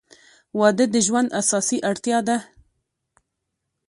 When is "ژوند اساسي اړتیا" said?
1.07-2.19